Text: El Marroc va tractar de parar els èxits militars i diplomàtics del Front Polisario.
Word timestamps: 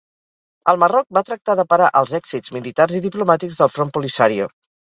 El 0.71 0.79
Marroc 0.83 1.05
va 1.17 1.23
tractar 1.27 1.55
de 1.59 1.67
parar 1.75 1.91
els 2.01 2.15
èxits 2.21 2.55
militars 2.57 2.99
i 3.03 3.05
diplomàtics 3.07 3.63
del 3.63 3.73
Front 3.77 3.95
Polisario. 4.01 4.53